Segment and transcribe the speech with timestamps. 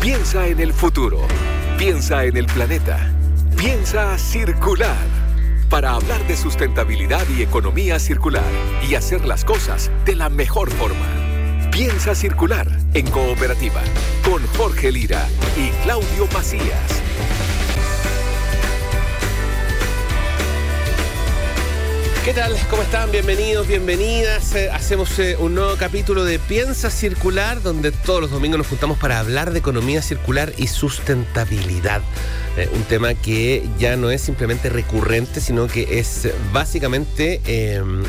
[0.00, 1.20] Piensa en el futuro.
[1.76, 3.12] Piensa en el planeta.
[3.54, 4.96] Piensa circular.
[5.68, 8.50] Para hablar de sustentabilidad y economía circular
[8.88, 11.06] y hacer las cosas de la mejor forma.
[11.70, 13.82] Piensa circular en cooperativa
[14.24, 17.02] con Jorge Lira y Claudio Macías.
[22.24, 22.54] ¿Qué tal?
[22.68, 23.10] ¿Cómo están?
[23.10, 24.54] Bienvenidos, bienvenidas.
[24.54, 28.98] Eh, hacemos eh, un nuevo capítulo de Piensa Circular, donde todos los domingos nos juntamos
[28.98, 32.02] para hablar de economía circular y sustentabilidad.
[32.56, 37.40] Eh, un tema que ya no es simplemente recurrente, sino que es básicamente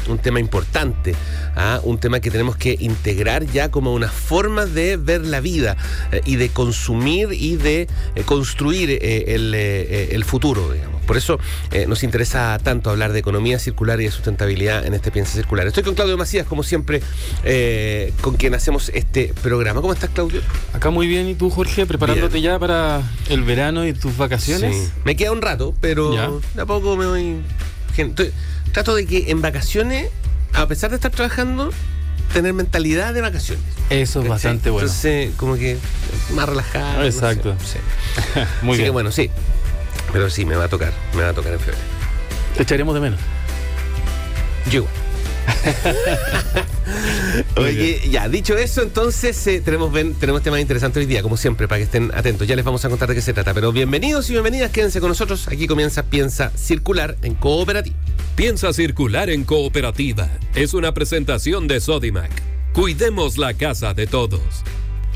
[0.07, 1.15] un tema importante,
[1.55, 1.79] ¿ah?
[1.83, 5.77] un tema que tenemos que integrar ya como una forma de ver la vida
[6.25, 7.87] y de consumir y de
[8.25, 11.01] construir el, el futuro, digamos.
[11.11, 11.39] Por eso
[11.71, 15.67] eh, nos interesa tanto hablar de economía circular y de sustentabilidad en este Piensa Circular.
[15.67, 17.01] Estoy con Claudio Macías, como siempre,
[17.43, 19.81] eh, con quien hacemos este programa.
[19.81, 20.41] ¿Cómo estás, Claudio?
[20.71, 21.27] Acá muy bien.
[21.27, 21.85] ¿Y tú, Jorge?
[21.85, 24.30] ¿Preparándote ya para el verano y tus vacaciones?
[24.39, 24.89] Sí.
[25.03, 27.41] Me queda un rato, pero de a poco me voy...
[28.71, 30.09] trato de que en vacaciones,
[30.53, 31.71] a pesar de estar trabajando,
[32.33, 33.63] tener mentalidad de vacaciones.
[33.89, 34.87] Eso es bastante bueno.
[34.87, 35.77] Entonces, como que
[36.33, 37.03] más relajado.
[37.03, 37.55] Exacto.
[37.63, 37.77] sí.
[38.61, 38.85] Muy Así bien.
[38.85, 39.29] que bueno, sí.
[40.13, 41.81] Pero sí, me va a tocar, me va a tocar en febrero.
[42.55, 43.19] Te echaremos de menos.
[44.69, 44.85] Yo.
[47.57, 51.79] Oye, ya, dicho eso, entonces eh, tenemos, tenemos temas interesantes hoy día, como siempre, para
[51.79, 52.47] que estén atentos.
[52.47, 53.53] Ya les vamos a contar de qué se trata.
[53.53, 55.47] Pero bienvenidos y bienvenidas, quédense con nosotros.
[55.47, 57.95] Aquí comienza Piensa Circular en Cooperativa.
[58.35, 60.29] Piensa Circular en Cooperativa.
[60.55, 62.31] Es una presentación de Sodimac.
[62.73, 64.41] Cuidemos la casa de todos.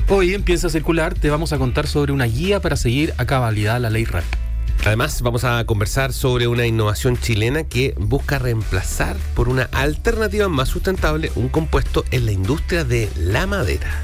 [0.09, 3.79] Hoy en Piensa Circular te vamos a contar sobre una guía para seguir a cabalidad
[3.79, 4.44] la ley RAP.
[4.85, 10.69] Además, vamos a conversar sobre una innovación chilena que busca reemplazar por una alternativa más
[10.69, 14.03] sustentable un compuesto en la industria de la madera.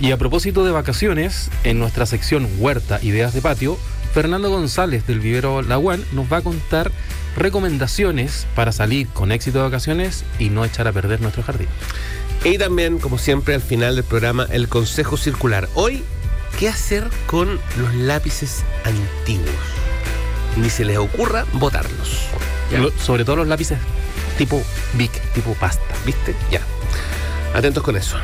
[0.00, 3.78] Y a propósito de vacaciones, en nuestra sección Huerta Ideas de Patio,
[4.12, 6.90] Fernando González del Vivero La nos va a contar
[7.36, 11.68] recomendaciones para salir con éxito de vacaciones y no echar a perder nuestro jardín.
[12.42, 15.68] Y también, como siempre, al final del programa, el consejo circular.
[15.74, 16.02] Hoy,
[16.58, 19.79] ¿qué hacer con los lápices antiguos?
[20.60, 22.26] Ni se les ocurra botarlos.
[23.02, 23.78] Sobre todo los lápices
[24.40, 24.62] tipo
[24.94, 26.34] Bic, tipo pasta, ¿viste?
[26.50, 26.62] Ya.
[27.54, 28.16] Atentos con eso.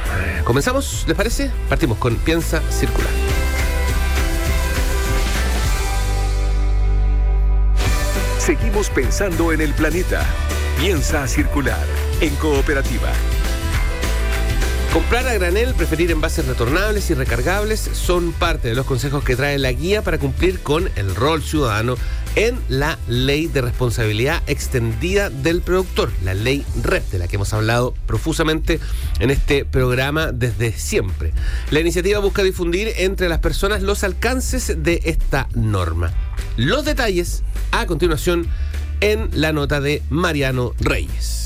[0.45, 1.05] ¿Comenzamos?
[1.07, 1.51] ¿Les parece?
[1.69, 3.11] Partimos con Piensa Circular.
[8.39, 10.25] Seguimos pensando en el planeta.
[10.79, 11.85] Piensa Circular
[12.23, 13.13] en cooperativa.
[14.97, 19.59] Comprar a granel, preferir envases retornables y recargables son parte de los consejos que trae
[19.59, 21.97] la guía para cumplir con el rol ciudadano
[22.35, 27.53] en la ley de responsabilidad extendida del productor, la ley REP, de la que hemos
[27.53, 28.81] hablado profusamente
[29.21, 31.35] en este programa desde siempre.
[31.71, 36.11] La iniciativa busca difundir entre las personas los alcances de esta norma.
[36.57, 38.47] Los detalles a continuación
[39.03, 41.46] en la nota de Mariano Reyes.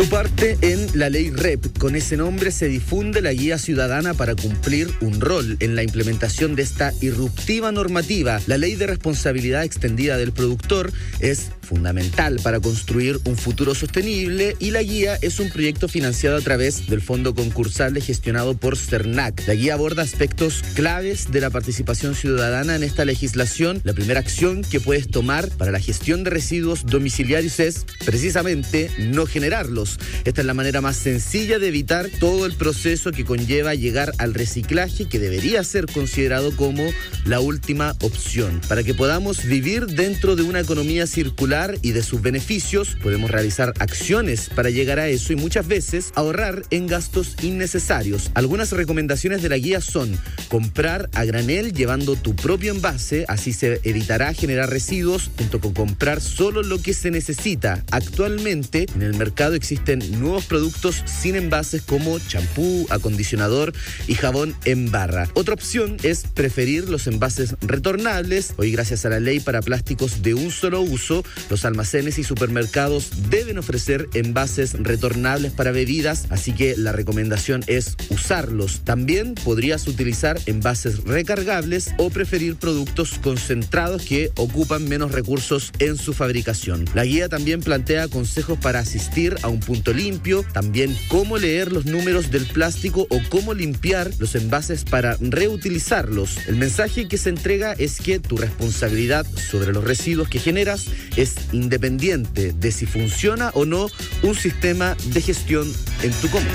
[0.00, 1.76] Tu parte en la ley REP.
[1.76, 6.56] Con ese nombre se difunde la guía ciudadana para cumplir un rol en la implementación
[6.56, 8.40] de esta irruptiva normativa.
[8.46, 14.70] La ley de responsabilidad extendida del productor es fundamental para construir un futuro sostenible y
[14.70, 19.46] la guía es un proyecto financiado a través del fondo concursable gestionado por CERNAC.
[19.46, 23.82] La guía aborda aspectos claves de la participación ciudadana en esta legislación.
[23.84, 29.26] La primera acción que puedes tomar para la gestión de residuos domiciliarios es precisamente no
[29.26, 29.89] generarlos.
[30.24, 34.34] Esta es la manera más sencilla de evitar todo el proceso que conlleva llegar al
[34.34, 36.84] reciclaje que debería ser considerado como
[37.24, 38.60] la última opción.
[38.68, 43.72] Para que podamos vivir dentro de una economía circular y de sus beneficios, podemos realizar
[43.78, 48.30] acciones para llegar a eso y muchas veces ahorrar en gastos innecesarios.
[48.34, 50.18] Algunas recomendaciones de la guía son
[50.48, 56.20] comprar a granel llevando tu propio envase, así se evitará generar residuos junto con comprar
[56.20, 57.84] solo lo que se necesita.
[57.90, 63.72] Actualmente en el mercado existen nuevos productos sin envases como champú, acondicionador
[64.06, 65.28] y jabón en barra.
[65.32, 68.52] Otra opción es preferir los envases retornables.
[68.58, 73.10] Hoy gracias a la ley para plásticos de un solo uso, los almacenes y supermercados
[73.30, 78.80] deben ofrecer envases retornables para bebidas, así que la recomendación es usarlos.
[78.84, 86.12] También podrías utilizar envases recargables o preferir productos concentrados que ocupan menos recursos en su
[86.12, 86.84] fabricación.
[86.92, 91.86] La guía también plantea consejos para asistir a un punto limpio, también cómo leer los
[91.86, 96.48] números del plástico o cómo limpiar los envases para reutilizarlos.
[96.48, 101.36] El mensaje que se entrega es que tu responsabilidad sobre los residuos que generas es
[101.52, 103.86] independiente de si funciona o no
[104.24, 105.72] un sistema de gestión
[106.02, 106.48] en tu común.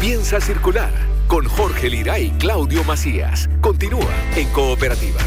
[0.00, 0.92] Piensa circular
[1.28, 3.48] con Jorge Lira y Claudio Macías.
[3.60, 5.20] Continúa en Cooperativa.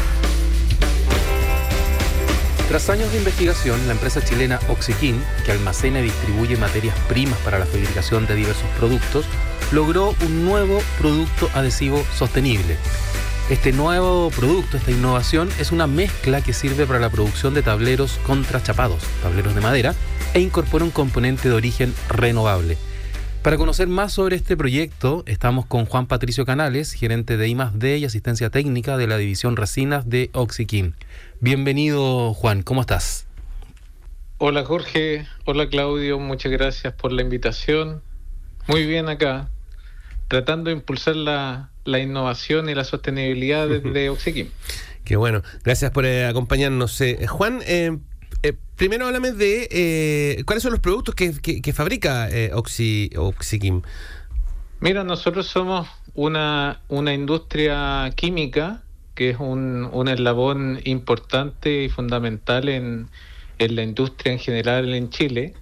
[2.70, 7.58] Tras años de investigación, la empresa chilena Oxiquin, que almacena y distribuye materias primas para
[7.58, 9.24] la fabricación de diversos productos,
[9.72, 12.76] logró un nuevo producto adhesivo sostenible.
[13.48, 18.20] Este nuevo producto, esta innovación, es una mezcla que sirve para la producción de tableros
[18.24, 19.96] contrachapados, tableros de madera,
[20.32, 22.78] e incorpora un componente de origen renovable.
[23.42, 28.04] Para conocer más sobre este proyecto, estamos con Juan Patricio Canales, gerente de I+D y
[28.04, 30.92] asistencia técnica de la división Resinas de Oxiquim.
[31.40, 33.26] Bienvenido, Juan, ¿cómo estás?
[34.36, 35.26] Hola, Jorge.
[35.46, 36.18] Hola, Claudio.
[36.18, 38.02] Muchas gracias por la invitación.
[38.66, 39.48] Muy bien acá,
[40.28, 44.50] tratando de impulsar la, innovación y la sostenibilidad de Oxiquim.
[45.04, 45.42] Qué bueno.
[45.64, 47.00] Gracias por eh, acompañarnos.
[47.00, 47.98] Eh, Juan, eh,
[48.80, 52.50] primero háblame de eh, cuáles son los productos que, fabrica eh.
[54.80, 58.82] Mira, nosotros somos una, una industria química
[59.14, 63.10] que es un, un eslabón importante y fundamental en,
[63.58, 65.52] en, la industria en general en Chile.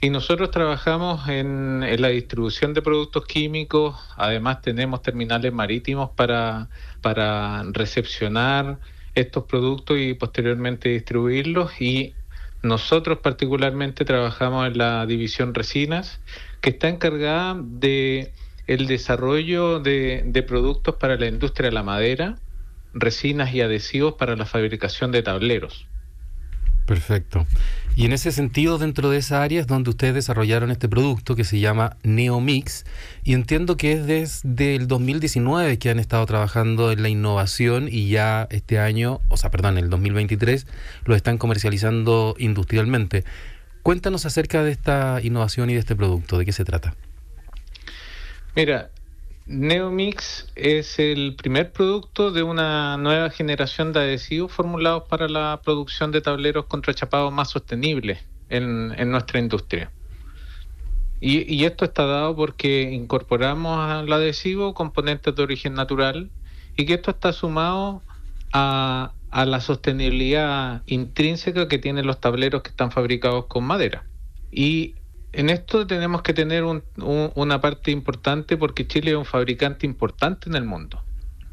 [0.00, 6.70] Y nosotros trabajamos en, en, la distribución de productos químicos, además tenemos terminales marítimos para,
[7.02, 8.78] para recepcionar
[9.14, 12.14] estos productos y posteriormente distribuirlos y
[12.66, 16.20] nosotros particularmente trabajamos en la división resinas
[16.60, 18.32] que está encargada de
[18.66, 22.36] el desarrollo de, de productos para la industria de la madera,
[22.92, 25.86] resinas y adhesivos para la fabricación de tableros.
[26.86, 27.46] Perfecto.
[27.96, 31.44] Y en ese sentido, dentro de esa área es donde ustedes desarrollaron este producto que
[31.44, 32.84] se llama Neomix.
[33.24, 38.10] Y entiendo que es desde el 2019 que han estado trabajando en la innovación y
[38.10, 40.66] ya este año, o sea, perdón, el 2023,
[41.06, 43.24] lo están comercializando industrialmente.
[43.82, 46.94] Cuéntanos acerca de esta innovación y de este producto, ¿de qué se trata?
[48.54, 48.90] Mira,
[49.46, 56.10] Neomix es el primer producto de una nueva generación de adhesivos formulados para la producción
[56.10, 59.92] de tableros contrachapados más sostenibles en, nuestra industria.
[61.20, 66.28] Y, esto está dado porque incorporamos al adhesivo componentes de origen natural
[66.76, 68.02] y que esto está sumado
[68.52, 74.04] a, a la sostenibilidad intrínseca que tienen los tableros que están fabricados con madera.
[74.50, 74.96] Y
[75.32, 80.56] en esto tenemos que tener una parte importante porque Chile es un fabricante importante en
[80.56, 81.02] el mundo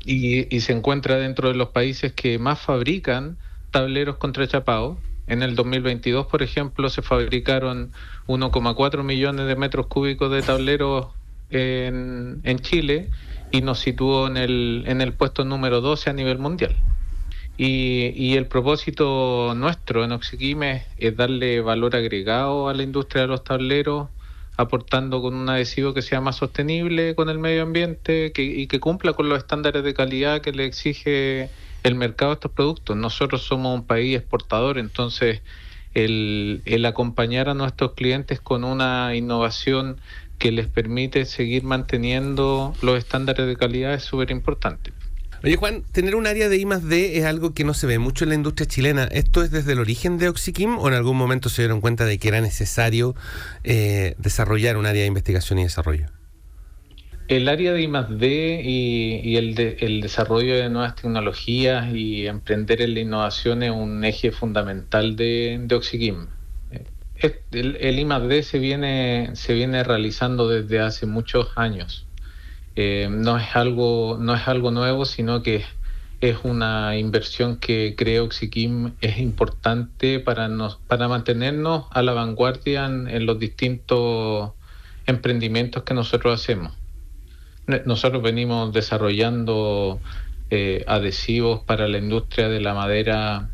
[0.06, 3.38] y, se encuentra dentro de los países que más fabrican
[3.72, 4.98] tableros contrachapados.
[5.26, 7.92] En el 2022, por ejemplo, se fabricaron
[8.28, 11.08] 1,4 millones de metros cúbicos de tableros
[11.50, 13.10] en, en Chile
[13.52, 16.76] y nos situó en el, en el puesto número 12 a nivel mundial.
[17.58, 23.44] Y, el propósito nuestro en Oxiquime es darle valor agregado a la industria de los
[23.44, 24.10] tableros,
[24.58, 29.14] aportando con un adhesivo que sea más sostenible con el medio ambiente y que cumpla
[29.14, 31.50] con los estándares de calidad que le exige
[31.84, 32.98] el mercado de estos productos.
[32.98, 35.42] Nosotros somos un país exportador, entonces
[35.94, 39.98] el, el acompañar a nuestros clientes con una innovación
[40.40, 44.92] que les permite seguir manteniendo los estándares de calidad es súper importante.
[45.46, 48.30] Oye, Juan, tener un área de I es algo que no se ve mucho en
[48.30, 49.04] la industria chilena.
[49.12, 52.18] ¿Esto es desde el origen de Oxiquim o en algún momento se dieron cuenta de
[52.18, 53.14] que era necesario
[53.66, 56.06] eh, desarrollar un área de investigación y desarrollo?
[57.28, 63.64] El área de I+D y, el, desarrollo de nuevas tecnologías y emprender en la innovación
[63.64, 66.28] es un eje fundamental de, de.
[67.22, 72.08] Eh, el, el I+D se se viene realizando desde hace muchos años.
[72.76, 75.64] Eh, no es algo no es algo nuevo sino que
[76.24, 78.50] es una inversión que creo que
[79.02, 84.54] es importante para nos para mantenernos a la vanguardia en, los distintos
[85.06, 86.72] emprendimientos que nosotros hacemos.
[87.86, 90.00] Nosotros venimos desarrollando
[90.50, 93.50] eh, adhesivos para la industria de la madera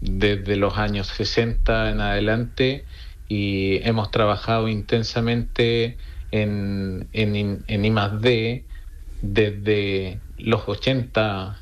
[0.00, 2.84] desde los años 60 en adelante
[3.28, 5.98] y hemos trabajado intensamente
[6.30, 8.64] en, en, en I+.D.
[9.22, 11.58] desde los 80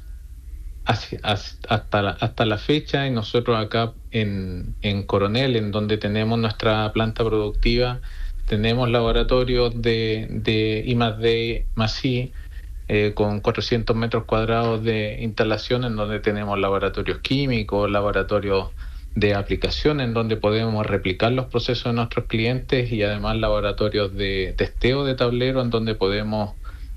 [0.86, 6.92] hasta, la, hasta la fecha y nosotros acá en, en Coronel, en donde tenemos nuestra
[6.92, 8.00] planta productiva,
[8.46, 11.66] tenemos laboratorios de, de I+.D.
[11.74, 12.32] más I,
[12.88, 18.70] eh, con 400 metros cuadrados de instalación en donde tenemos laboratorios químicos, laboratorios
[19.16, 24.54] de aplicación en donde podemos replicar los procesos de nuestros clientes y además laboratorios de
[24.56, 26.54] testeo de tablero en donde podemos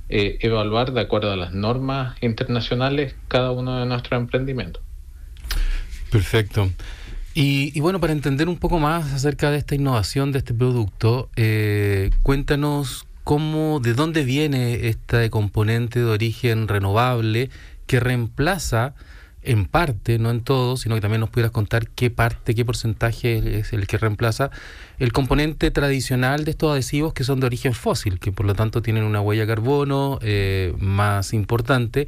[0.10, 4.84] eh, evaluar de acuerdo a las normas internacionales cada uno de nuestros emprendimientos.
[6.12, 6.70] Perfecto.
[7.34, 12.10] Y, bueno, para entender un poco más acerca de esta innovación de este producto, eh,
[12.22, 17.50] cuéntanos cómo, de dónde viene este componente de origen renovable
[17.88, 18.94] que reemplaza
[19.50, 23.58] en parte, no en todo, sino que también nos pudieras contar qué parte, qué porcentaje
[23.58, 24.51] es el que reemplaza
[25.00, 28.84] el componente tradicional de estos adhesivos que son de origen fósil, que por lo tanto
[28.84, 32.08] tienen una huella de carbono eh, más importante.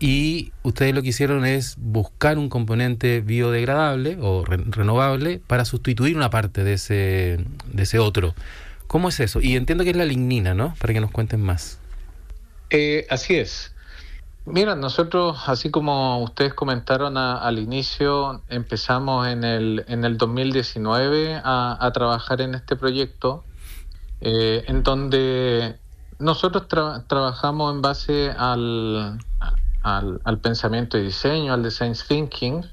[0.00, 6.30] Y ustedes lo que hicieron es buscar un componente biodegradable o renovable para sustituir una
[6.30, 7.38] parte de ese,
[7.72, 8.34] de ese otro.
[8.88, 9.40] ¿Cómo es eso?
[9.40, 10.74] Y entiendo que es la lignina, ¿no?
[10.80, 11.78] Para que nos cuenten más.
[12.70, 13.71] Eh, así es.
[14.44, 21.90] Mira, nosotros, así como ustedes comentaron al inicio, empezamos en el, en el 2019 a,
[21.94, 23.44] trabajar en este proyecto,
[24.20, 25.78] eh, en donde
[26.18, 26.66] nosotros
[27.06, 29.20] trabajamos en base al,
[29.84, 32.64] al, pensamiento y diseño, al design thinking,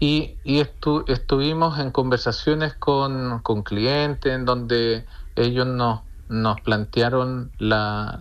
[0.00, 8.20] y, y estuvimos en conversaciones con, con clientes en donde ellos nos nos plantearon la,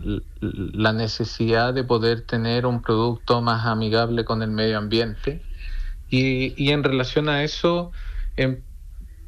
[0.94, 5.42] necesidad de poder tener un producto más amigable con el medio ambiente.
[6.10, 7.92] Y, en relación a eso,
[8.38, 8.62] em,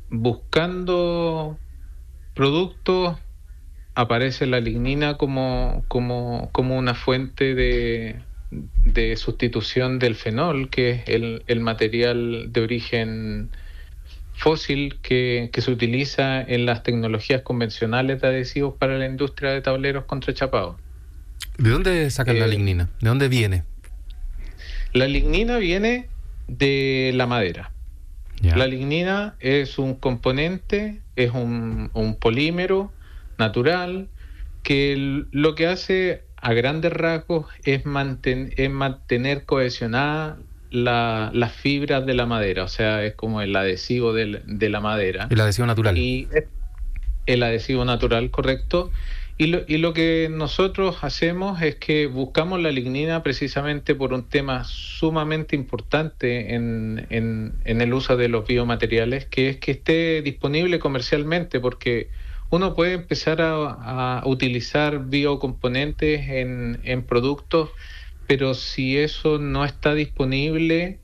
[0.09, 1.57] buscando
[2.33, 3.17] productos,
[3.95, 8.21] aparece la lignina como, como, como una fuente de,
[8.51, 13.51] de, sustitución del fenol, que es el, el material de origen
[14.39, 20.05] fósil que, se utiliza en las tecnologías convencionales de adhesivos para la industria de tableros
[20.05, 20.77] contrachapados.
[21.57, 22.89] ¿De dónde sacan la eh, lignina?
[23.01, 23.63] ¿De dónde viene?
[24.93, 26.07] La lignina viene
[26.47, 27.71] de la madera.
[28.41, 31.91] La lignina es un componente, es un,
[32.21, 32.93] polímero
[33.37, 34.07] natural
[34.63, 40.37] que lo que hace a grandes rasgos es, es mantener cohesionada
[40.71, 45.27] las fibras de la madera, o sea, es como el adhesivo de la madera.
[45.29, 45.97] El adhesivo natural.
[45.97, 46.27] Y
[47.25, 48.91] el adhesivo natural, correcto.
[49.41, 54.27] Y lo, y lo que nosotros hacemos es que buscamos la lignina precisamente por un
[54.27, 60.79] tema sumamente importante en, en, el uso de los biomateriales, que es que esté disponible
[60.79, 62.09] comercialmente, porque
[62.49, 67.69] uno puede empezar a, a utilizar biocomponentes en, en productos
[68.29, 70.99] pero si eso no está disponible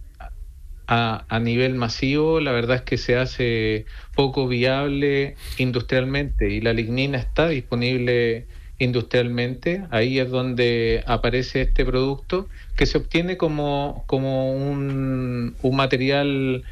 [0.85, 6.71] a, a, nivel masivo, la verdad es que se hace poco viable industrialmente y la
[6.71, 8.45] lignina está disponible
[8.77, 16.63] industrialmente, ahí es donde aparece este producto que se obtiene como, como un, un material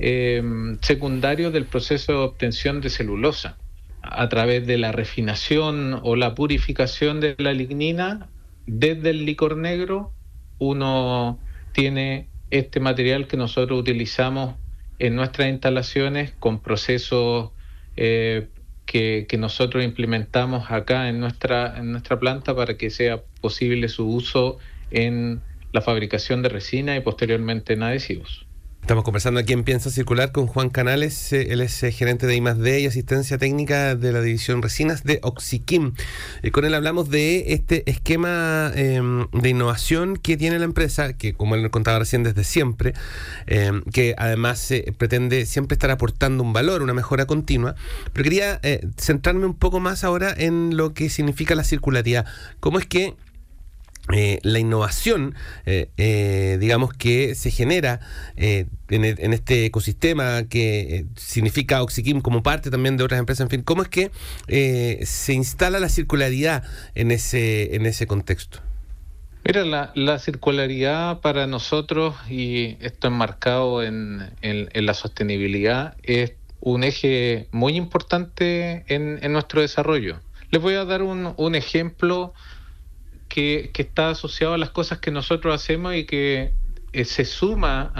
[0.00, 3.56] em, secundario del proceso de obtención de celulosa.
[4.02, 8.26] A través de la refinación o la purificación de la lignina
[8.66, 10.12] desde el licor negro
[10.58, 11.38] uno
[11.72, 14.56] tiene este material que nosotros utilizamos
[14.98, 17.50] en nuestras instalaciones con procesos
[17.96, 18.48] eh,
[18.86, 24.06] que, que, nosotros implementamos acá en nuestra, en nuestra planta para que sea posible su
[24.06, 24.58] uso
[24.90, 25.40] en
[25.72, 28.46] la fabricación de resina y posteriormente en adhesivos.
[28.82, 32.34] Estamos conversando aquí en Piensa Circular con Juan Canales, eh, él es eh, gerente de
[32.34, 35.92] I+D y asistencia técnica de la división Resinas de Oxiquim.
[36.42, 41.32] Eh, con él hablamos de este esquema em, de innovación que tiene la empresa, que
[41.32, 42.92] como él nos contaba recién desde siempre,
[43.46, 47.76] em, que además pretende siempre estar aportando un valor, una mejora continua.
[48.12, 48.60] Pero quería
[48.96, 52.26] centrarme un poco más ahora en lo que significa la circularidad.
[52.58, 53.14] ¿Cómo es que
[54.12, 55.34] eh, la innovación,
[55.66, 58.00] eh, eh, digamos, que se genera
[58.36, 63.62] en, en, este ecosistema que significa Oxiquim como parte también de otras empresas, en fin,
[63.62, 64.10] ¿cómo es que
[65.04, 66.64] se instala la circularidad
[66.94, 68.60] en ese, en ese contexto?
[69.44, 76.84] Mira, la, la circularidad para nosotros, y esto enmarcado en, en, la sostenibilidad, es un
[76.84, 80.20] eje muy importante en, nuestro desarrollo.
[80.50, 82.34] Les voy a dar un ejemplo
[83.32, 86.52] que, está asociado a las cosas que nosotros hacemos y que
[86.92, 87.90] eh, se suma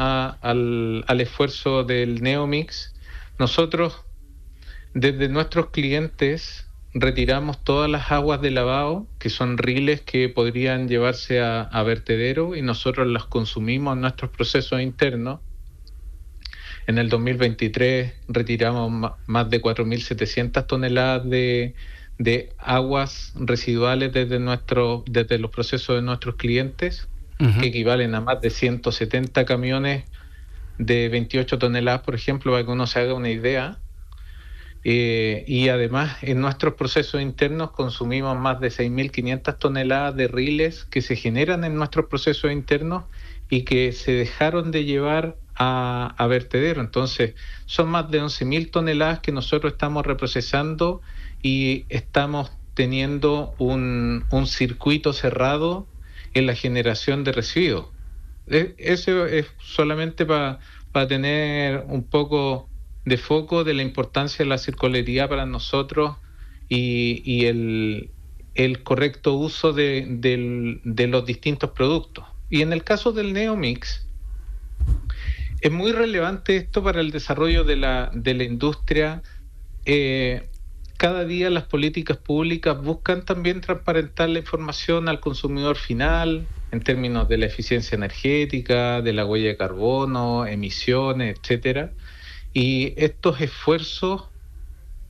[0.42, 2.94] al, al, esfuerzo del Neomix.
[3.38, 4.04] Nosotros,
[4.92, 11.40] desde nuestros clientes, retiramos todas las aguas de lavado, que son riles que podrían llevarse
[11.40, 15.40] a, a vertedero, y nosotros las consumimos en nuestros procesos internos.
[16.86, 21.74] En el 2023 retiramos más de 4.700 toneladas de,
[22.18, 27.08] de aguas residuales desde, nuestro, desde los procesos de nuestros clientes,
[27.60, 30.04] que equivalen a más de 170 camiones
[30.78, 33.78] de 28 toneladas, por ejemplo, para que uno se haga una idea.
[34.84, 41.02] Eh, y además en nuestros procesos internos consumimos más de 6.500 toneladas de riles que
[41.02, 43.04] se generan en nuestros procesos internos
[43.48, 46.80] y que se dejaron de llevar a, a vertedero.
[46.80, 47.34] Entonces,
[47.66, 51.00] son más de 11.000 toneladas que nosotros estamos reprocesando
[51.42, 55.86] y estamos teniendo un, circuito cerrado
[56.34, 57.86] en la generación de residuos.
[58.46, 60.58] E, eso es solamente para
[61.08, 62.68] tener un poco
[63.04, 66.16] de foco de la importancia de la circularidad para nosotros
[66.68, 68.10] y, el,
[68.82, 72.24] correcto uso de, los distintos productos.
[72.48, 74.06] Y en el caso del Neomix,
[75.60, 79.22] es muy relevante esto para el desarrollo de la, de la industria.
[79.84, 80.48] Eh,
[81.02, 87.28] cada día las políticas públicas buscan también transparentar la información al consumidor final en términos
[87.28, 91.90] de la eficiencia energética, de la huella de carbono, emisiones, etcétera.
[92.54, 94.28] Y estos esfuerzos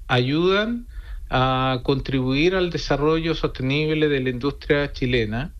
[0.06, 0.86] ayudan
[1.28, 5.52] a contribuir al desarrollo sostenible de la industria chilena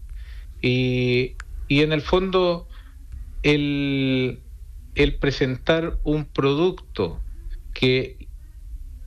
[0.62, 1.36] y,
[1.68, 2.68] en el fondo
[3.42, 4.40] el,
[4.94, 7.20] el presentar un producto
[7.74, 8.28] que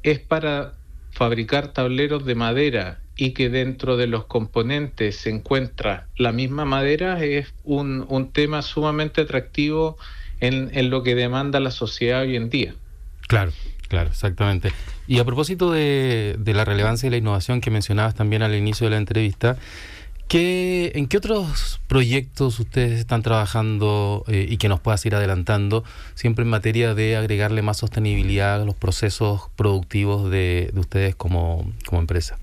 [0.04, 0.76] es para
[1.16, 7.24] fabricar tableros de madera y que dentro de los componentes se encuentra la misma madera
[7.24, 9.98] es un, un tema sumamente atractivo
[10.42, 12.76] en, en, lo que demanda la sociedad hoy en día.
[13.28, 13.52] Claro.
[13.88, 14.72] Claro, exactamente.
[15.08, 18.92] Y a propósito de, la relevancia y la innovación que mencionabas también al inicio de
[18.92, 19.58] la entrevista,
[20.28, 25.84] ¿qué, ¿en qué otros proyectos ustedes están trabajando eh, y que nos puedas ir adelantando,
[26.14, 32.38] siempre en materia de agregarle más sostenibilidad a los procesos productivos de, ustedes como, empresa?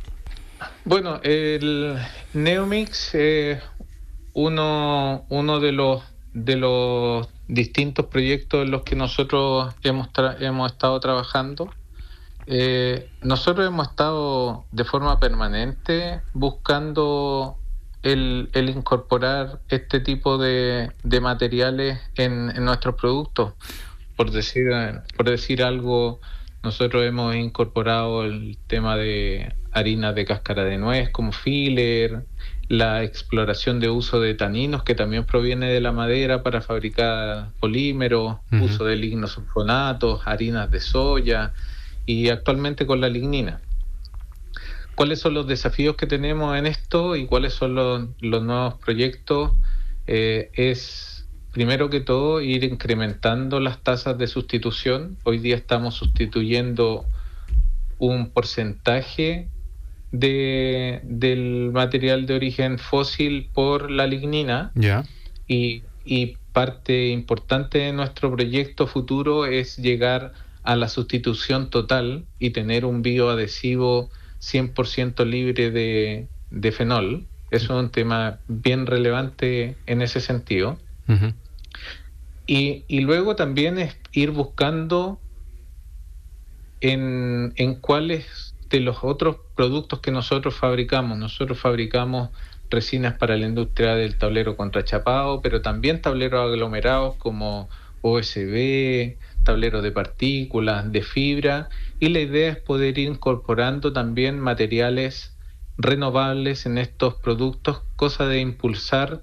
[0.85, 1.99] Bueno, el
[2.35, 3.63] Neomix es
[4.33, 5.25] uno,
[6.35, 10.09] de los distintos proyectos en los que nosotros hemos,
[10.41, 11.71] hemos estado trabajando.
[12.47, 17.57] Eh, nosotros hemos estado de forma permanente buscando
[18.03, 20.91] el, incorporar este tipo de,
[21.21, 23.55] materiales en, nuestros productos.
[24.17, 24.65] Por decir,
[25.17, 26.21] por decir algo,
[26.63, 32.25] nosotros hemos incorporado el tema de harina de cáscara de nuez como filler,
[32.69, 38.37] la exploración de uso de taninos que también proviene de la madera para fabricar polímeros,
[38.51, 41.53] uso de lignosulfonatos, harinas de soya
[42.07, 43.61] y actualmente con la lignina.
[44.95, 49.53] ¿Cuáles son los desafíos que tenemos en esto y cuáles son los, nuevos proyectos?
[50.07, 55.17] Eh, es primero que todo ir incrementando las tasas de sustitución.
[55.25, 57.05] Hoy día estamos sustituyendo
[57.99, 59.49] un porcentaje
[60.11, 64.73] de, del material de origen fósil por la lignina.
[65.49, 72.51] Y, y parte importante de nuestro proyecto futuro es llegar a la sustitución total y
[72.51, 74.11] tener un bioadhesivo
[74.43, 77.27] 100% libre de, de, fenol.
[77.51, 80.79] Eso es un tema bien relevante en ese sentido.
[82.47, 85.21] y, y, luego también es ir buscando
[86.81, 91.19] en, en cuáles de los otros productos que nosotros fabricamos.
[91.19, 92.31] Nosotros fabricamos
[92.71, 97.69] resinas para la industria del tablero contrachapado, pero también tableros aglomerados como
[98.01, 101.69] OSB, tableros de partículas, de fibra,
[102.01, 105.37] y la idea es poder ir incorporando también materiales
[105.79, 109.23] renovables en estos productos, cosa de impulsar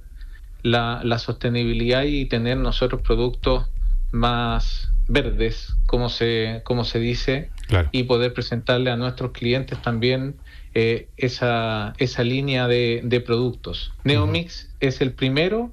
[0.64, 3.70] la, la sostenibilidad y tener nosotros productos
[4.12, 7.50] más verdes, como se, como se dice,
[7.92, 10.36] y poder presentarle a nuestros clientes también
[10.74, 13.92] eh, esa, esa línea de, de productos.
[14.04, 15.72] Neomix es el primero,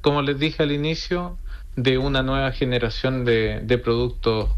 [0.00, 1.38] como les dije al inicio,
[1.78, 4.50] de una nueva generación de, de productos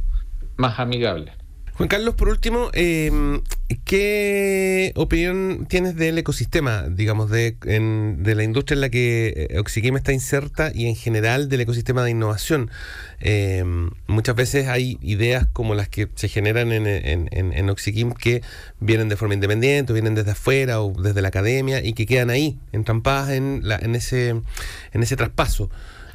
[0.57, 1.35] más amigables.
[1.75, 3.41] Juan Carlos, por último, em,
[3.87, 10.13] ¿qué opinión tienes del ecosistema, digamos, de, la industria en la que eh, Oxiquim está
[10.13, 12.71] inserta y en general del ecosistema de innovación?
[13.19, 18.43] Em, muchas veces hay ideas como las que se generan en, en, Oxiquim que
[18.81, 22.29] vienen de forma independiente, o vienen desde afuera o desde la academia y que quedan
[22.29, 25.71] ahí, entrampadas en, en, ese, en ese traspaso.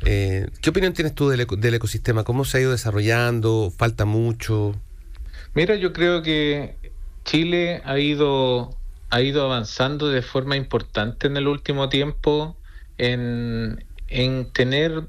[0.06, 2.24] Eh, ¿Qué opinión tienes tú del, ecosistema?
[2.24, 3.74] ¿Cómo se ha ido desarrollando?
[3.76, 4.76] ¿Falta mucho?
[5.56, 6.76] Mira, yo creo que
[7.24, 8.78] Chile ha ido,
[9.10, 12.56] ha ido avanzando de forma importante en el último tiempo
[13.00, 13.84] en,
[14.54, 15.06] tener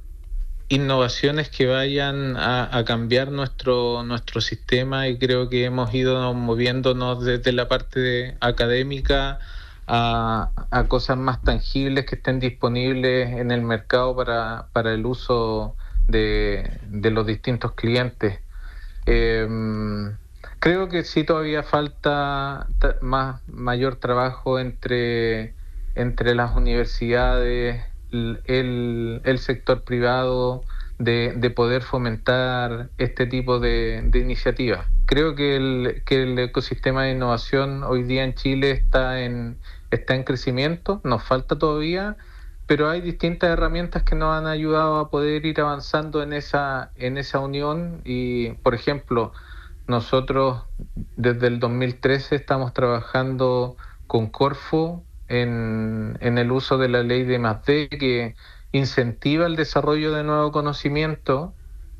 [0.69, 7.53] innovaciones que vayan a, cambiar nuestro, nuestro sistema y creo que hemos ido moviéndonos desde
[7.53, 9.39] la parte académica
[9.87, 10.51] a,
[10.89, 15.77] cosas más tangibles que estén disponibles en el mercado para, para el uso
[16.09, 18.41] de, de los distintos clientes.
[19.07, 19.47] Eh,
[20.59, 22.67] Creo que sí todavía falta
[23.01, 25.55] más mayor trabajo entre,
[25.95, 30.65] entre las universidades, el, el sector privado,
[30.99, 34.87] de, de, poder fomentar este tipo de, de iniciativas.
[35.05, 39.59] creo que el, que el ecosistema de innovación hoy día en Chile está en,
[39.91, 42.17] está en crecimiento, nos falta todavía,
[42.67, 47.17] pero hay distintas herramientas que nos han ayudado a poder ir avanzando en esa, en
[47.17, 48.03] esa unión.
[48.05, 49.33] Y, por ejemplo,
[49.87, 50.65] nosotros
[51.17, 53.77] desde el 2013 estamos trabajando
[54.09, 58.35] con Corfo en, en el uso de la ley de D que
[58.73, 61.55] incentiva el desarrollo de nuevo conocimiento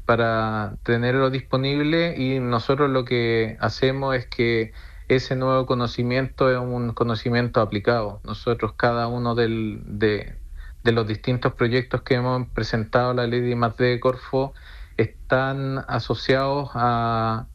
[0.05, 2.17] para tenerlo disponible.
[2.17, 4.73] Y nosotros lo que hacemos es que
[5.09, 8.21] ese nuevo conocimiento es un conocimiento aplicado.
[8.25, 10.37] Nosotros cada uno de,
[10.85, 14.55] los distintos proyectos que hemos presentado la ley de I+D de Corfo
[14.97, 17.47] están asociados a,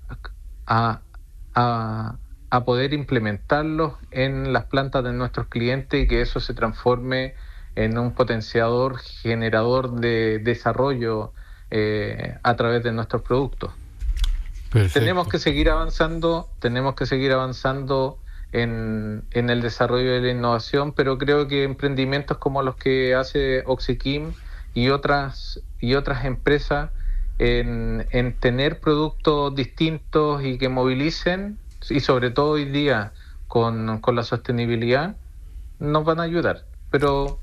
[2.65, 7.33] poder implementarlos en las plantas de nuestros clientes y que eso se transforme
[7.75, 11.33] en un potenciador generador de desarrollo
[11.69, 13.71] eh, a través de nuestros productos.
[14.93, 18.17] Tenemos que seguir avanzando, tenemos que seguir avanzando
[18.53, 23.63] en, en, el desarrollo de la innovación, pero creo que emprendimientos como los que hace
[23.65, 24.33] Oxykim
[24.73, 26.89] y otras, y otras empresas
[27.39, 31.57] en, en tener productos distintos y que movilicen,
[31.89, 33.11] y sobre todo hoy día
[33.47, 35.15] con, con la sostenibilidad,
[35.79, 36.63] nos van a ayudar.
[36.91, 37.39] Pero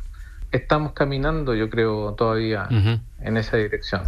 [0.53, 2.69] estamos caminando, yo creo, todavía
[3.21, 4.03] en esa dirección.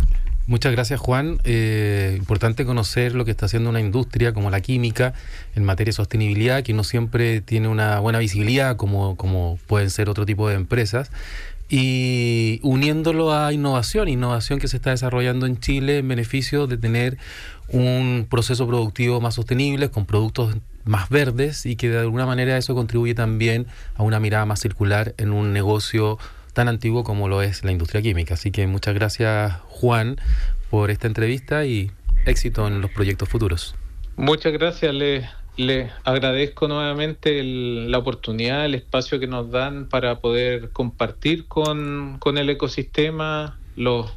[0.51, 1.39] Muchas gracias Juan.
[1.45, 5.15] Eh, importante conocer lo que está haciendo una industria como la química
[5.55, 10.09] en materia de sostenibilidad, que no siempre tiene una buena visibilidad como, como pueden ser
[10.09, 11.13] otro tipo de empresas.
[11.69, 17.17] Y uniéndolo a innovación, innovación que se está desarrollando en Chile en beneficio de tener
[17.69, 22.75] un proceso productivo más sostenible, con productos más verdes y que de alguna manera eso
[22.75, 26.19] contribuye también a una mirada más circular en un negocio
[26.53, 28.35] tan antiguo como lo es la industria química.
[28.35, 30.17] Así que muchas gracias Juan
[30.71, 31.91] por esta entrevista y
[32.27, 33.75] éxito en los proyectos futuros.
[34.17, 40.71] Muchas gracias, le, le agradezco nuevamente la oportunidad, el espacio que nos dan para poder
[40.71, 44.13] compartir con, con el ecosistema, los,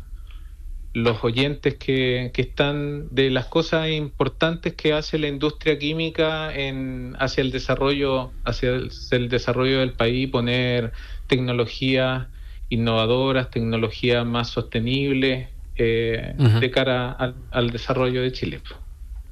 [0.94, 7.16] los oyentes que, que, están de las cosas importantes que hace la industria química en,
[7.20, 8.70] hacia el desarrollo, hacia
[9.12, 10.94] el desarrollo del país, poner
[11.28, 12.28] tecnologías
[12.70, 17.12] innovadoras, tecnologías más sostenibles eh, de cara
[17.52, 18.62] al, desarrollo de Chile.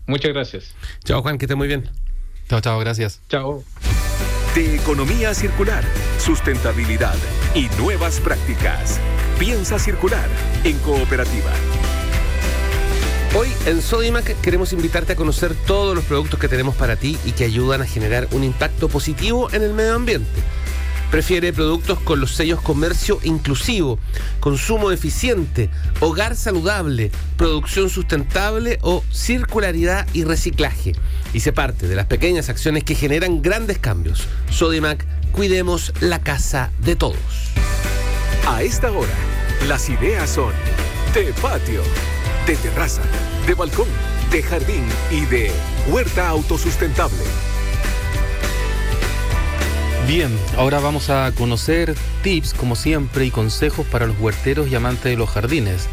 [0.08, 0.76] Muchas gracias.
[1.04, 1.88] Chao Juan, que esté muy bien.
[2.50, 3.22] Chao, chao, gracias.
[3.30, 3.64] Chao.
[4.56, 5.84] De economía circular,
[6.18, 7.16] sustentabilidad
[7.56, 9.00] y nuevas prácticas.
[9.42, 10.30] Piensa circular
[10.64, 11.52] en cooperativa.
[13.36, 17.32] Hoy en Sodimac queremos invitarte a conocer todos los productos que tenemos para ti y
[17.32, 20.30] que ayudan a generar un impacto positivo en el medio ambiente.
[21.10, 23.98] Prefiere productos con los sellos comercio inclusivo,
[24.40, 30.94] consumo eficiente, hogar saludable, producción sustentable o circularidad y reciclaje.
[31.34, 34.28] Y se parte de las pequeñas acciones que generan grandes cambios.
[34.52, 37.18] Sodimac, cuidemos la casa de todos.
[38.62, 39.10] A esta hora,
[39.68, 40.54] las ideas son
[41.16, 41.82] de patio,
[42.46, 43.02] de terraza,
[43.48, 43.88] de balcón,
[44.30, 45.52] de jardín y de
[45.88, 47.18] huerta autosustentable.
[50.08, 55.06] Bien, ahora vamos a conocer tips, como siempre, y consejos para los huerteros y amantes
[55.06, 55.88] de los jardines.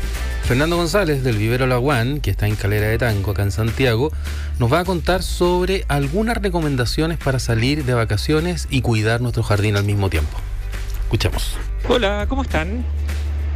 [0.44, 4.12] Fernando González del Vivero Laguán, que está en Calera de Tanco, acá en Santiago,
[4.58, 9.78] nos va a contar sobre algunas recomendaciones para salir de vacaciones y cuidar nuestro jardín
[9.78, 10.36] al mismo tiempo.
[11.08, 11.56] Escuchemos.
[11.88, 12.84] Hola, ¿cómo están?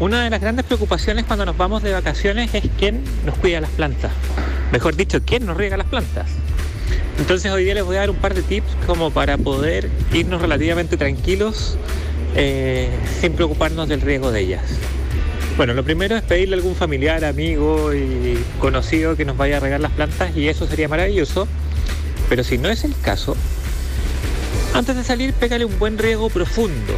[0.01, 3.69] Una de las grandes preocupaciones cuando nos vamos de vacaciones es quién nos cuida las
[3.69, 4.11] plantas.
[4.73, 6.31] Mejor dicho, quién nos riega las plantas.
[7.19, 10.41] Entonces hoy día les voy a dar un par de tips como para poder irnos
[10.41, 11.77] relativamente tranquilos
[12.37, 12.89] eh,
[13.21, 14.63] sin preocuparnos del riesgo de ellas.
[15.59, 19.61] Bueno, lo primero es pedirle a algún familiar, amigo y conocido que nos vaya a
[19.61, 21.47] regar las plantas y eso sería maravilloso.
[22.31, 23.37] Pero si no es el caso,
[24.73, 26.95] antes de salir pégale un buen riego profundo.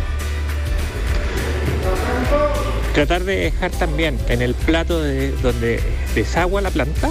[2.94, 5.80] Tratar de dejar también en el plato de, donde
[6.14, 7.10] desagua la planta,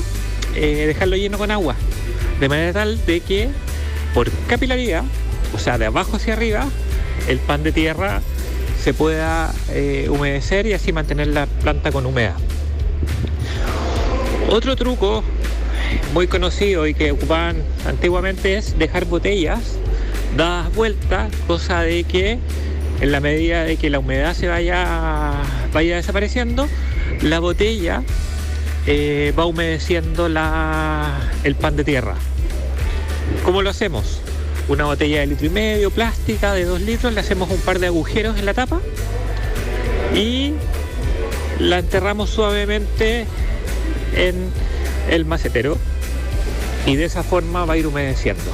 [0.55, 1.75] eh, dejarlo lleno con agua
[2.39, 3.49] de manera tal de que
[4.13, 5.03] por capilaridad,
[5.55, 6.65] o sea, de abajo hacia arriba,
[7.27, 8.21] el pan de tierra
[8.81, 12.35] se pueda eh, humedecer y así mantener la planta con humedad.
[14.49, 15.23] Otro truco
[16.13, 19.77] muy conocido y que ocupaban antiguamente es dejar botellas
[20.35, 22.39] dadas vueltas, cosa de que
[22.99, 25.33] en la medida de que la humedad se vaya,
[25.73, 26.69] vaya desapareciendo,
[27.21, 28.03] la botella
[28.85, 32.15] eh, va humedeciendo la, el pan de tierra.
[33.43, 34.19] ¿Cómo lo hacemos?
[34.67, 37.87] Una botella de litro y medio, plástica, de dos litros, le hacemos un par de
[37.87, 38.79] agujeros en la tapa
[40.15, 40.53] y
[41.59, 43.25] la enterramos suavemente
[44.15, 44.49] en
[45.09, 45.77] el macetero.
[46.85, 48.51] y de esa forma va a ir humedeciendo.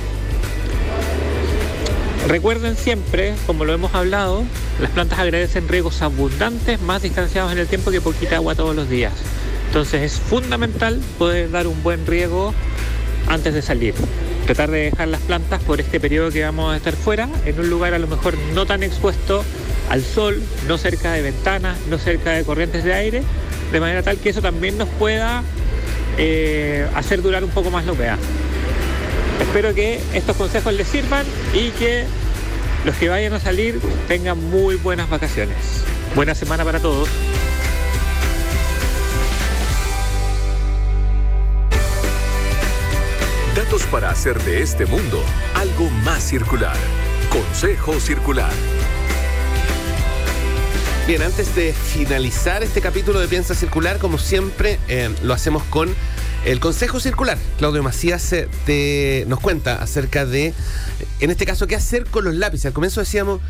[2.28, 4.44] Recuerden siempre, como lo hemos hablado,
[4.80, 8.90] las plantas agradecen riegos abundantes, más distanciados en el tiempo que poquita agua todos los
[8.90, 9.14] días.
[9.68, 12.54] Entonces es fundamental poder dar un buen riego
[13.28, 13.94] antes de salir.
[14.46, 17.70] Tratar de dejar las plantas por este periodo que vamos a estar fuera, en un
[17.70, 19.44] lugar a lo mejor no tan expuesto
[19.90, 23.24] al sol, no cerca de ventanas, no cerca de corrientes de aire,
[23.72, 25.44] de manera tal que eso también nos pueda
[26.18, 28.18] eh, hacer durar un poco más la humedad.
[29.40, 32.06] Espero que estos consejos les sirvan y que
[32.86, 35.58] los que vayan a salir tengan muy buenas vacaciones.
[36.16, 37.10] Buena semana para todos.
[43.56, 45.22] Datos para hacer de este mundo
[45.56, 46.76] algo más circular.
[47.30, 48.52] Consejo Circular.
[51.06, 55.94] Bien, antes de finalizar este capítulo de Piensa Circular, como siempre, eh, lo hacemos con
[56.46, 57.38] el Consejo Circular.
[57.58, 60.54] Claudio Macías eh, te, nos cuenta acerca de,
[61.20, 62.68] en este caso, qué hacer con los lápices.
[62.68, 63.42] Al comienzo decíamos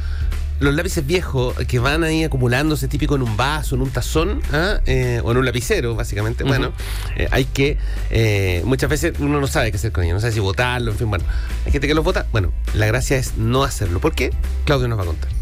[0.59, 4.81] los lápices viejos que van ahí acumulándose típico en un vaso, en un tazón ¿ah?
[4.85, 6.43] eh, o en un lapicero, básicamente.
[6.43, 6.73] Bueno,
[7.15, 7.77] eh, hay que,
[8.09, 10.97] eh, muchas veces uno no sabe qué hacer con ellos, no sabe si botarlo, en
[10.97, 11.25] fin, bueno.
[11.65, 12.27] Hay gente que los vota.
[12.31, 13.99] Bueno, la gracia es no hacerlo.
[13.99, 14.31] ¿Por qué?
[14.65, 15.38] Claudio nos va a contar.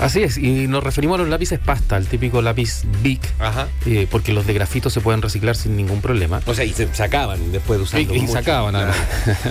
[0.00, 3.66] Así es, y nos referimos a los lápices pasta, el típico lápiz Bic, Ajá.
[3.84, 6.40] eh, porque los de grafito se pueden reciclar sin ningún problema.
[6.46, 8.14] O sea, y se sacaban después de usarlo.
[8.14, 8.96] Y, y sacaban además.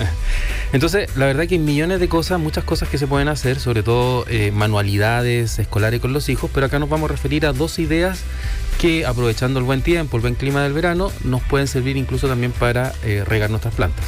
[0.72, 3.82] Entonces, la verdad que hay millones de cosas, muchas cosas que se pueden hacer, sobre
[3.82, 7.78] todo eh, manualidades escolares con los hijos, pero acá nos vamos a referir a dos
[7.78, 8.20] ideas
[8.80, 12.52] que aprovechando el buen tiempo, el buen clima del verano, nos pueden servir incluso también
[12.52, 14.04] para eh, regar nuestras plantas.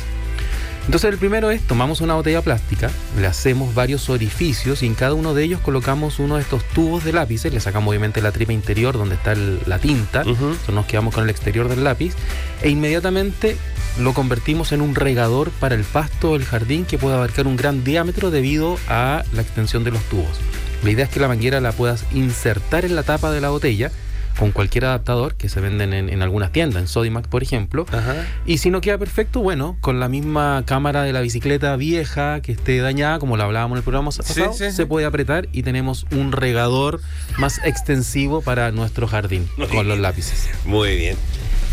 [0.91, 5.15] Entonces el primero es, tomamos una botella plástica, le hacemos varios orificios y en cada
[5.15, 8.53] uno de ellos colocamos uno de estos tubos de lápices, le sacamos obviamente la tripa
[8.53, 10.33] interior donde está el- la tinta, Ujú.
[10.33, 12.15] entonces nos quedamos con el exterior del lápiz
[12.61, 13.57] e inmediatamente
[14.01, 17.57] lo convertimos en un regador para el pasto o el jardín que puede abarcar un
[17.57, 20.41] gran diámetro debido a la extensión de los tubos.
[20.83, 23.93] La idea es que la manguera la puedas insertar en la tapa de la botella
[24.41, 28.27] con cualquier adaptador que se venden en, en algunas tiendas, en Sodimac por ejemplo, Ajá.
[28.47, 32.53] y si no queda perfecto, bueno, con la misma cámara de la bicicleta vieja que
[32.53, 34.73] esté dañada, como la hablábamos en el programa pasado, sí, sí.
[34.73, 37.01] se puede apretar y tenemos un regador
[37.39, 40.49] más extensivo para nuestro jardín con los lápices.
[40.65, 41.17] Muy bien.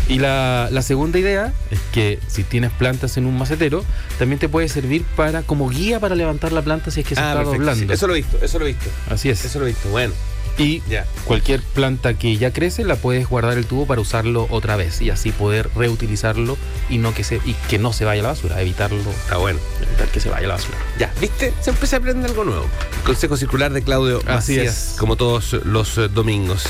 [0.08, 3.84] Y la, la segunda idea es que si tienes plantas en un macetero,
[4.18, 7.20] también te puede servir para como guía para levantar la planta si es que se
[7.20, 7.86] Ah, está perfecto, doblando.
[7.86, 7.92] sí.
[7.92, 8.90] Eso lo he visto, eso lo he visto.
[9.10, 9.44] Así es.
[9.44, 9.88] Eso lo he visto.
[9.90, 10.14] Bueno,
[10.58, 10.82] Y
[11.24, 15.08] cualquier planta que ya crece la puedes guardar el tubo para usarlo otra vez y
[15.10, 16.58] así poder reutilizarlo
[16.90, 19.60] y no que se y que no se vaya a la basura, evitarlo, Está bueno.
[19.86, 20.76] evitar que se vaya a la basura.
[20.98, 21.54] Ya, ¿viste?
[21.60, 22.66] Siempre se aprende algo nuevo.
[23.06, 24.96] Consejo Circular de Claudio Así Macías, es.
[24.98, 26.64] como todos los eh, domingos.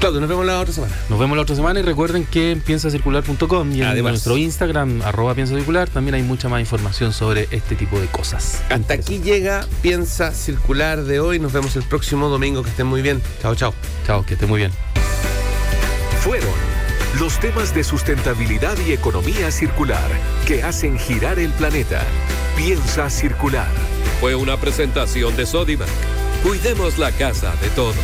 [0.00, 0.94] Claudio, nos vemos la otra semana.
[1.08, 4.12] Nos vemos la otra semana y recuerden que en piensacircular.com y en Además.
[4.12, 8.62] nuestro Instagram, arroba piensacircular, también hay mucha más información sobre este tipo de cosas.
[8.70, 11.40] Hasta aquí llega Piensa Circular de hoy.
[11.40, 12.62] Nos vemos el próximo domingo.
[12.62, 13.20] Que estén muy bien.
[13.42, 13.74] Chao, chao.
[14.06, 14.70] Chao, que esté muy bien.
[16.20, 16.54] Fueron
[17.18, 20.08] los temas de sustentabilidad y economía circular
[20.46, 22.02] que hacen girar el planeta.
[22.56, 23.68] Piensa circular.
[24.20, 25.88] Fue una presentación de Sodimac.
[26.44, 27.96] Cuidemos la casa de todos.